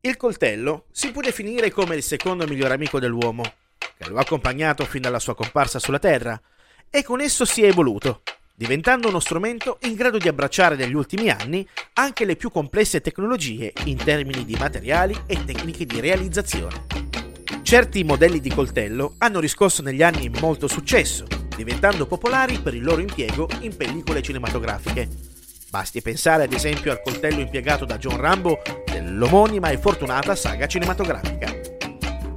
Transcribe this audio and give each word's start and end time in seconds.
Il 0.00 0.16
coltello 0.16 0.84
si 0.92 1.10
può 1.10 1.20
definire 1.20 1.72
come 1.72 1.96
il 1.96 2.04
secondo 2.04 2.46
migliore 2.46 2.74
amico 2.74 3.00
dell'uomo, 3.00 3.42
che 3.76 4.08
lo 4.08 4.16
ha 4.16 4.20
accompagnato 4.20 4.84
fin 4.84 5.02
dalla 5.02 5.18
sua 5.18 5.34
comparsa 5.34 5.80
sulla 5.80 5.98
Terra, 5.98 6.40
e 6.88 7.02
con 7.02 7.20
esso 7.20 7.44
si 7.44 7.64
è 7.64 7.66
evoluto, 7.66 8.22
diventando 8.54 9.08
uno 9.08 9.18
strumento 9.18 9.78
in 9.82 9.94
grado 9.94 10.18
di 10.18 10.28
abbracciare 10.28 10.76
negli 10.76 10.94
ultimi 10.94 11.30
anni 11.30 11.66
anche 11.94 12.24
le 12.24 12.36
più 12.36 12.48
complesse 12.52 13.00
tecnologie 13.00 13.72
in 13.86 13.96
termini 13.96 14.44
di 14.44 14.54
materiali 14.54 15.20
e 15.26 15.44
tecniche 15.44 15.84
di 15.84 15.98
realizzazione. 15.98 16.86
Certi 17.62 18.04
modelli 18.04 18.38
di 18.38 18.50
coltello 18.50 19.16
hanno 19.18 19.40
riscosso 19.40 19.82
negli 19.82 20.04
anni 20.04 20.28
molto 20.28 20.68
successo, 20.68 21.26
diventando 21.56 22.06
popolari 22.06 22.60
per 22.60 22.72
il 22.72 22.84
loro 22.84 23.00
impiego 23.00 23.48
in 23.62 23.76
pellicole 23.76 24.22
cinematografiche. 24.22 25.08
Basti 25.70 26.00
pensare 26.00 26.44
ad 26.44 26.52
esempio 26.52 26.92
al 26.92 27.02
coltello 27.02 27.40
impiegato 27.40 27.84
da 27.84 27.98
John 27.98 28.16
Rambo 28.16 28.62
nell'omonima 29.08 29.70
e 29.70 29.78
fortunata 29.78 30.36
saga 30.36 30.66
cinematografica. 30.66 31.50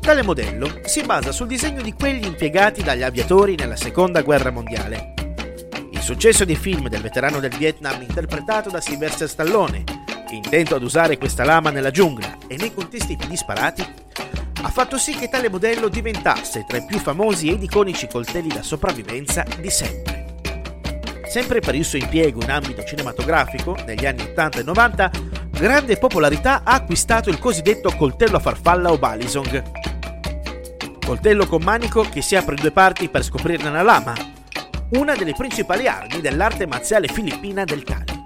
Tale 0.00 0.22
modello 0.22 0.80
si 0.84 1.02
basa 1.02 1.32
sul 1.32 1.46
disegno 1.46 1.82
di 1.82 1.92
quelli 1.92 2.26
impiegati 2.26 2.82
dagli 2.82 3.02
aviatori 3.02 3.54
nella 3.56 3.76
seconda 3.76 4.22
guerra 4.22 4.50
mondiale. 4.50 5.14
Il 5.90 6.00
successo 6.00 6.44
dei 6.44 6.56
film 6.56 6.88
del 6.88 7.02
veterano 7.02 7.40
del 7.40 7.54
Vietnam 7.56 8.00
interpretato 8.00 8.70
da 8.70 8.80
Sylvester 8.80 9.28
Stallone, 9.28 9.84
intento 10.30 10.76
ad 10.76 10.82
usare 10.82 11.18
questa 11.18 11.44
lama 11.44 11.70
nella 11.70 11.90
giungla 11.90 12.38
e 12.46 12.56
nei 12.56 12.72
contesti 12.72 13.16
più 13.16 13.28
disparati, 13.28 13.84
ha 14.62 14.68
fatto 14.68 14.96
sì 14.96 15.14
che 15.14 15.28
tale 15.28 15.48
modello 15.48 15.88
diventasse 15.88 16.64
tra 16.66 16.76
i 16.76 16.84
più 16.84 16.98
famosi 16.98 17.50
ed 17.50 17.62
iconici 17.62 18.06
coltelli 18.06 18.48
da 18.48 18.62
sopravvivenza 18.62 19.44
di 19.58 19.70
sempre. 19.70 20.20
Sempre 21.30 21.60
per 21.60 21.74
il 21.74 21.84
suo 21.84 21.98
impiego 21.98 22.42
in 22.42 22.50
ambito 22.50 22.82
cinematografico, 22.82 23.76
negli 23.86 24.04
anni 24.04 24.22
80 24.22 24.58
e 24.58 24.62
90, 24.62 25.10
grande 25.60 25.98
popolarità 25.98 26.62
ha 26.64 26.72
acquistato 26.72 27.28
il 27.28 27.38
cosiddetto 27.38 27.94
coltello 27.94 28.38
a 28.38 28.40
farfalla 28.40 28.90
o 28.90 28.96
balisong. 28.96 29.62
Coltello 31.04 31.46
con 31.46 31.62
manico 31.62 32.00
che 32.00 32.22
si 32.22 32.34
apre 32.34 32.54
in 32.54 32.62
due 32.62 32.70
parti 32.70 33.10
per 33.10 33.22
scoprirne 33.22 33.68
una 33.68 33.82
lama, 33.82 34.14
una 34.92 35.14
delle 35.14 35.34
principali 35.34 35.86
armi 35.86 36.22
dell'arte 36.22 36.66
marziale 36.66 37.08
filippina 37.08 37.64
del 37.64 37.82
Kali. 37.82 38.24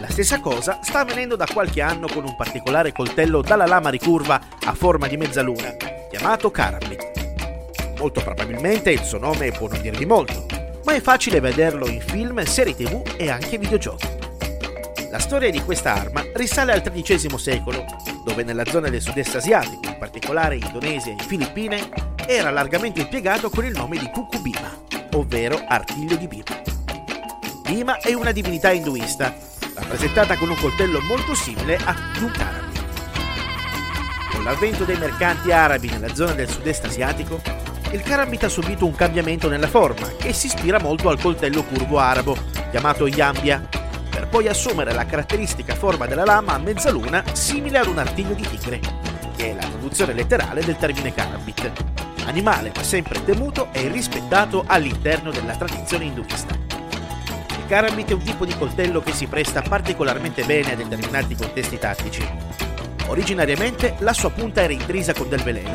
La 0.00 0.10
stessa 0.10 0.40
cosa 0.40 0.80
sta 0.82 1.00
avvenendo 1.00 1.36
da 1.36 1.46
qualche 1.46 1.80
anno 1.80 2.08
con 2.08 2.24
un 2.24 2.34
particolare 2.34 2.90
coltello 2.90 3.40
dalla 3.40 3.66
lama 3.66 3.90
ricurva 3.90 4.40
a 4.64 4.74
forma 4.74 5.06
di 5.06 5.16
mezzaluna, 5.16 5.76
chiamato 6.10 6.50
Karambit. 6.50 7.98
Molto 7.98 8.20
probabilmente 8.20 8.90
il 8.90 9.04
suo 9.04 9.18
nome 9.18 9.52
può 9.52 9.68
non 9.68 9.80
dirvi 9.80 10.06
molto, 10.06 10.44
ma 10.82 10.92
è 10.92 11.00
facile 11.00 11.38
vederlo 11.38 11.86
in 11.86 12.00
film, 12.00 12.42
serie 12.42 12.74
tv 12.74 13.14
e 13.16 13.30
anche 13.30 13.58
videogiochi. 13.58 14.25
La 15.16 15.22
storia 15.22 15.50
di 15.50 15.62
questa 15.64 15.94
arma 15.94 16.22
risale 16.34 16.72
al 16.72 16.82
XIII 16.82 17.38
secolo, 17.38 17.86
dove 18.22 18.42
nella 18.42 18.66
zona 18.66 18.90
del 18.90 19.00
sud-est 19.00 19.36
asiatico, 19.36 19.88
in 19.88 19.96
particolare 19.98 20.56
Indonesia 20.56 21.10
e 21.10 21.16
Filippine, 21.26 21.88
era 22.26 22.50
largamente 22.50 23.00
impiegato 23.00 23.48
con 23.48 23.64
il 23.64 23.72
nome 23.72 23.96
di 23.96 24.10
Kukubima, 24.10 24.78
ovvero 25.14 25.64
artiglio 25.66 26.16
di 26.16 26.26
Bima. 26.26 26.44
Bima 27.62 27.98
è 28.00 28.12
una 28.12 28.30
divinità 28.30 28.72
induista, 28.72 29.34
rappresentata 29.74 30.36
con 30.36 30.50
un 30.50 30.56
coltello 30.56 31.00
molto 31.00 31.34
simile 31.34 31.78
a 31.82 31.96
Yukara. 32.20 32.64
Con 34.32 34.44
l'avvento 34.44 34.84
dei 34.84 34.98
mercanti 34.98 35.50
arabi 35.50 35.88
nella 35.88 36.14
zona 36.14 36.32
del 36.32 36.50
sud-est 36.50 36.84
asiatico, 36.84 37.40
il 37.90 38.02
Karambit 38.02 38.44
ha 38.44 38.48
subito 38.50 38.84
un 38.84 38.94
cambiamento 38.94 39.48
nella 39.48 39.68
forma 39.68 40.08
che 40.18 40.34
si 40.34 40.48
ispira 40.48 40.78
molto 40.78 41.08
al 41.08 41.18
coltello 41.18 41.64
curvo 41.64 41.98
arabo, 41.98 42.36
chiamato 42.70 43.06
Yambia, 43.06 43.66
per 44.16 44.28
poi 44.28 44.48
assumere 44.48 44.94
la 44.94 45.04
caratteristica 45.04 45.74
forma 45.74 46.06
della 46.06 46.24
lama 46.24 46.54
a 46.54 46.58
mezzaluna 46.58 47.22
simile 47.32 47.76
ad 47.76 47.86
un 47.86 47.98
artiglio 47.98 48.32
di 48.32 48.48
tigre, 48.48 48.80
che 49.36 49.50
è 49.50 49.52
la 49.52 49.60
traduzione 49.60 50.14
letterale 50.14 50.64
del 50.64 50.78
termine 50.78 51.12
Karambit, 51.12 51.70
animale 52.24 52.72
da 52.72 52.82
sempre 52.82 53.22
temuto 53.22 53.68
e 53.72 53.88
rispettato 53.88 54.64
all'interno 54.66 55.30
della 55.30 55.54
tradizione 55.54 56.06
induista. 56.06 56.54
Il 56.54 57.66
Karambit 57.66 58.08
è 58.08 58.14
un 58.14 58.22
tipo 58.22 58.46
di 58.46 58.56
coltello 58.56 59.02
che 59.02 59.12
si 59.12 59.26
presta 59.26 59.60
particolarmente 59.60 60.44
bene 60.44 60.72
a 60.72 60.76
determinati 60.76 61.34
contesti 61.34 61.76
tattici. 61.76 62.26
Originariamente 63.08 63.96
la 63.98 64.14
sua 64.14 64.30
punta 64.30 64.62
era 64.62 64.72
intrisa 64.72 65.12
con 65.12 65.28
del 65.28 65.42
veleno, 65.42 65.74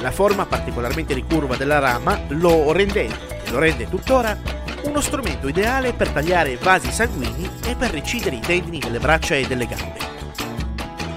la 0.00 0.12
forma 0.12 0.46
particolarmente 0.46 1.12
ricurva 1.12 1.56
della 1.56 1.80
rama 1.80 2.20
lo 2.28 2.70
rende, 2.70 3.06
e 3.06 3.50
lo 3.50 3.58
rende 3.58 3.88
tuttora, 3.88 4.62
uno 4.84 5.00
strumento 5.00 5.48
ideale 5.48 5.92
per 5.92 6.10
tagliare 6.10 6.56
vasi 6.56 6.90
sanguigni 6.90 7.50
e 7.66 7.74
per 7.74 7.90
recidere 7.90 8.36
i 8.36 8.40
tendini 8.40 8.78
delle 8.78 8.98
braccia 8.98 9.34
e 9.34 9.46
delle 9.46 9.66
gambe. 9.66 10.12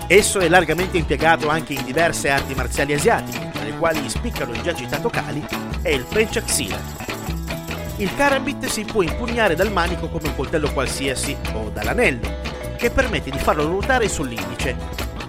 Esso 0.08 0.40
è 0.40 0.48
largamente 0.48 0.98
impiegato 0.98 1.50
anche 1.50 1.74
in 1.74 1.84
diverse 1.84 2.30
arti 2.30 2.56
marziali 2.56 2.94
asiatiche, 2.94 3.50
tra 3.52 3.64
le 3.64 3.78
quali 3.78 4.08
spiccano 4.10 4.54
il 4.54 4.62
già 4.62 4.74
citato 4.74 5.10
Kali 5.10 5.46
e 5.82 5.94
il 5.94 6.06
Penchaksila. 6.06 6.80
Il 7.98 8.16
Karambit 8.16 8.68
si 8.68 8.86
può 8.86 9.02
impugnare 9.02 9.56
dal 9.56 9.72
manico 9.72 10.08
come 10.08 10.30
un 10.30 10.36
coltello 10.36 10.72
qualsiasi 10.72 11.36
o 11.54 11.70
dall'anello, 11.70 12.36
che 12.78 12.90
permette 12.90 13.32
di 13.32 13.40
farlo 13.40 13.66
ruotare 13.66 14.08
sull'indice, 14.08 14.76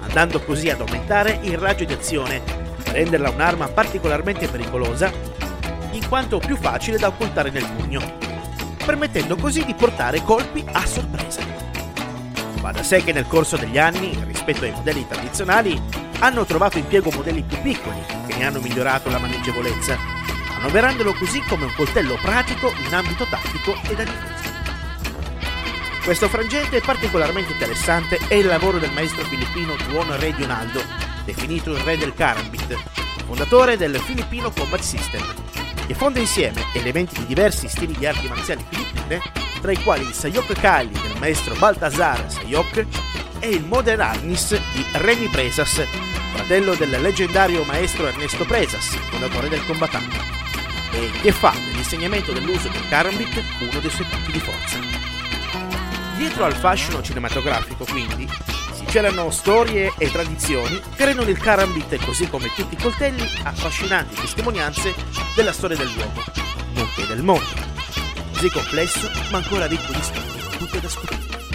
andando 0.00 0.40
così 0.42 0.70
ad 0.70 0.80
aumentare 0.80 1.40
il 1.42 1.58
raggio 1.58 1.84
di 1.84 1.92
azione 1.92 2.66
renderla 2.90 3.30
un'arma 3.30 3.68
particolarmente 3.68 4.48
pericolosa 4.48 5.10
in 5.92 6.06
quanto 6.08 6.38
più 6.38 6.56
facile 6.56 6.98
da 6.98 7.08
occultare 7.08 7.50
nel 7.50 7.66
pugno, 7.76 8.18
permettendo 8.88 9.36
così 9.36 9.66
di 9.66 9.74
portare 9.74 10.22
colpi 10.22 10.64
a 10.72 10.86
sorpresa. 10.86 11.42
Va 12.62 12.72
da 12.72 12.82
sé 12.82 13.04
che 13.04 13.12
nel 13.12 13.26
corso 13.26 13.58
degli 13.58 13.76
anni, 13.76 14.18
rispetto 14.24 14.64
ai 14.64 14.70
modelli 14.70 15.06
tradizionali, 15.06 15.78
hanno 16.20 16.46
trovato 16.46 16.78
impiego 16.78 17.10
modelli 17.10 17.42
più 17.42 17.60
piccoli 17.60 18.00
che 18.26 18.34
ne 18.36 18.46
hanno 18.46 18.60
migliorato 18.60 19.10
la 19.10 19.18
maneggevolezza, 19.18 19.98
annoverandolo 20.56 21.12
così 21.12 21.38
come 21.42 21.66
un 21.66 21.74
coltello 21.74 22.14
pratico 22.14 22.72
in 22.86 22.94
ambito 22.94 23.26
tattico 23.28 23.76
e 23.90 23.94
da 23.94 24.04
difesa. 24.04 24.52
Questo 26.02 26.28
frangente 26.30 26.80
particolarmente 26.80 27.52
interessante 27.52 28.18
è 28.26 28.36
il 28.36 28.46
lavoro 28.46 28.78
del 28.78 28.92
maestro 28.92 29.22
filippino 29.24 29.76
Duono 29.86 30.16
Re 30.16 30.32
Dionaldo, 30.32 30.82
definito 31.26 31.72
il 31.72 31.80
re 31.80 31.98
del 31.98 32.14
Karambit, 32.14 32.74
fondatore 33.26 33.76
del 33.76 33.98
Filipino 33.98 34.50
Combat 34.50 34.80
System, 34.80 35.47
che 35.88 35.94
fonda 35.94 36.20
insieme 36.20 36.66
elementi 36.74 37.18
di 37.18 37.24
diversi 37.24 37.66
stili 37.66 37.94
di 37.94 38.04
arti 38.04 38.28
marziali 38.28 38.62
filippine, 38.68 39.22
tra 39.62 39.72
i 39.72 39.82
quali 39.82 40.04
il 40.04 40.12
Sayok 40.12 40.60
Kali 40.60 40.90
del 40.90 41.16
maestro 41.18 41.54
Baltasar 41.54 42.30
Sayok 42.30 42.86
e 43.38 43.48
il 43.48 43.64
Modern 43.64 44.02
Arnis 44.02 44.50
di 44.50 44.84
Remy 44.92 45.30
Presas, 45.30 45.82
fratello 46.34 46.74
del 46.74 46.90
leggendario 46.90 47.64
maestro 47.64 48.06
Ernesto 48.06 48.44
Presas, 48.44 48.98
fondatore 49.08 49.48
del 49.48 49.64
combattante, 49.64 50.18
e 50.92 51.10
che 51.22 51.32
fa 51.32 51.54
dell'insegnamento 51.54 52.32
dell'uso 52.32 52.68
del 52.68 52.86
Karambit 52.90 53.42
uno 53.60 53.80
dei 53.80 53.90
suoi 53.90 54.06
punti 54.08 54.30
di 54.30 54.40
forza. 54.40 54.78
Dietro 56.18 56.44
al 56.44 56.54
fascino 56.54 57.00
cinematografico, 57.00 57.86
quindi, 57.86 58.28
c'erano 58.88 59.30
storie 59.30 59.92
e 59.98 60.10
tradizioni 60.10 60.80
che 60.96 61.04
rendono 61.04 61.28
il 61.28 61.38
Karambit, 61.38 62.02
così 62.04 62.26
come 62.26 62.50
tutti 62.54 62.74
i 62.74 62.82
coltelli, 62.82 63.22
affascinanti 63.42 64.14
testimonianze 64.14 64.94
della 65.36 65.52
storia 65.52 65.76
dell'uomo, 65.76 66.22
nonché 66.72 67.06
del 67.06 67.22
mondo. 67.22 67.66
Così 68.32 68.48
complesso, 68.50 69.10
ma 69.30 69.38
ancora 69.38 69.66
ricco 69.66 69.92
di 69.92 70.02
storie, 70.02 70.58
tutte 70.58 70.80
da 70.80 70.88
scoprire. 70.88 71.47